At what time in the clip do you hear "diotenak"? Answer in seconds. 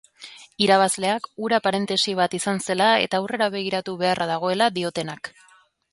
4.79-5.35